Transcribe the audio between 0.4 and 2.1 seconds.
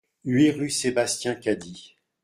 rue Sébastien Cady